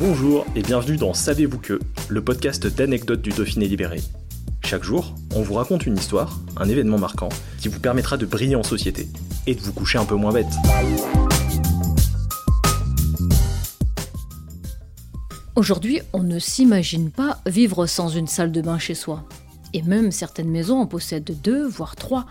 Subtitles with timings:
[0.00, 1.78] Bonjour et bienvenue dans Savez-vous que,
[2.08, 4.00] le podcast d'anecdotes du Dauphiné libéré.
[4.64, 7.28] Chaque jour, on vous raconte une histoire, un événement marquant,
[7.58, 9.08] qui vous permettra de briller en société
[9.46, 10.46] et de vous coucher un peu moins bête.
[15.54, 19.28] Aujourd'hui, on ne s'imagine pas vivre sans une salle de bain chez soi.
[19.72, 22.26] Et même certaines maisons en possèdent deux, voire trois.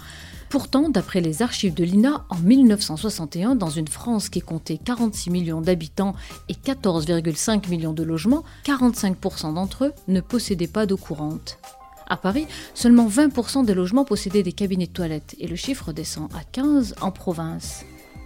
[0.50, 5.62] Pourtant, d'après les archives de l'INA, en 1961, dans une France qui comptait 46 millions
[5.62, 6.16] d'habitants
[6.48, 11.59] et 14,5 millions de logements, 45% d'entre eux ne possédaient pas d'eau courante.
[12.08, 16.30] À Paris, seulement 20% des logements possédaient des cabinets de toilettes et le chiffre descend
[16.34, 17.86] à 15 en province.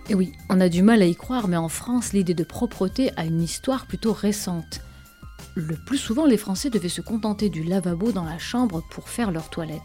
[0.09, 3.11] Et oui, on a du mal à y croire, mais en France, l'idée de propreté
[3.17, 4.79] a une histoire plutôt récente.
[5.55, 9.31] Le plus souvent, les Français devaient se contenter du lavabo dans la chambre pour faire
[9.31, 9.81] leur toilette.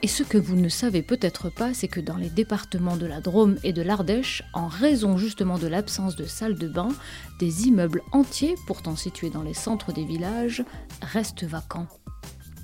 [0.00, 3.20] Et ce que vous ne savez peut-être pas, c'est que dans les départements de la
[3.20, 6.88] Drôme et de l'Ardèche, en raison justement de l'absence de salles de bain,
[7.38, 10.64] des immeubles entiers, pourtant situés dans les centres des villages,
[11.02, 11.88] restent vacants.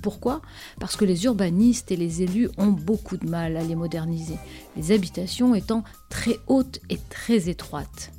[0.01, 0.41] Pourquoi?
[0.79, 4.37] Parce que les urbanistes et les élus ont beaucoup de mal à les moderniser,
[4.75, 8.11] les habitations étant très hautes et très étroites.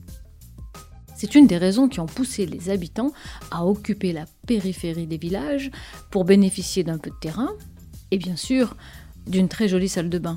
[1.23, 3.13] C'est une des raisons qui ont poussé les habitants
[3.53, 5.71] à occuper la périphérie des villages
[6.11, 7.51] pour bénéficier d'un peu de terrain
[8.11, 8.75] et bien sûr
[9.29, 10.37] d'une très jolie salle de bain.